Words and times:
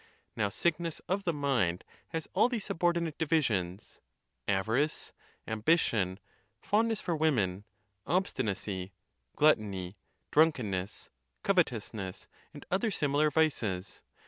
Now, 0.35 0.49
sickness 0.49 0.97
of 1.07 1.25
the 1.25 1.31
mind 1.31 1.83
has 2.07 2.27
all 2.33 2.49
these 2.49 2.65
subordinate 2.65 3.19
divisions: 3.19 4.01
avarice, 4.47 5.13
ambition, 5.47 6.19
fondness 6.59 6.99
for 6.99 7.15
women, 7.15 7.65
obstinacy, 8.07 8.93
gluttony, 9.35 9.97
drunkenness, 10.31 11.11
covetousness, 11.43 12.27
and 12.51 12.65
other 12.71 12.89
similar 12.89 13.29
vices. 13.29 14.01